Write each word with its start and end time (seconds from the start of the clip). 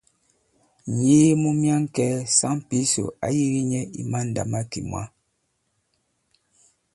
Ŋ̀yee 0.97 1.31
mu 1.41 1.49
myaŋkɛ̄ɛ̄, 1.61 2.17
saŋ 2.37 2.55
Pǐsò 2.67 3.03
ǎ 3.25 3.27
yīgī 3.35 3.61
nyɛ 3.71 3.81
i 3.99 4.01
mandàmakè 4.11 4.79
mwǎ. 4.89 5.03